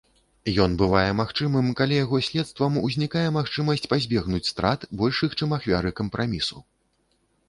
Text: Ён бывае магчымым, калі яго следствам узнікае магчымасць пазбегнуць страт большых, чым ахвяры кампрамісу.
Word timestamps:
Ён 0.63 0.71
бывае 0.81 1.09
магчымым, 1.17 1.67
калі 1.81 1.97
яго 1.99 2.21
следствам 2.27 2.79
узнікае 2.85 3.25
магчымасць 3.35 3.85
пазбегнуць 3.91 4.47
страт 4.53 4.87
большых, 5.03 5.37
чым 5.43 5.53
ахвяры 5.59 5.91
кампрамісу. 6.01 6.57